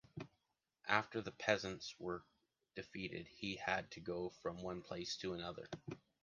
[0.87, 2.25] After the peasants were
[2.73, 5.69] defeated, he had to go from one place to another.